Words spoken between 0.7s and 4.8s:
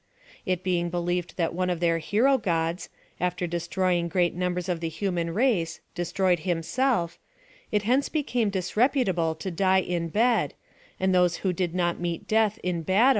believed that one of their hero gods, after destroying great numbers of